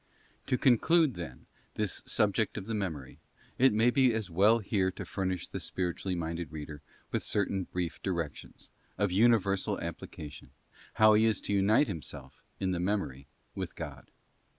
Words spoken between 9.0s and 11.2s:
universal application, how